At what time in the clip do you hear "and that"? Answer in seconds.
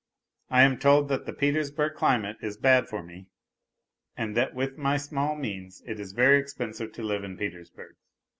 4.17-4.55